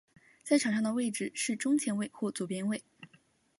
[0.41, 2.79] 在场上的位置是中前卫或左边锋。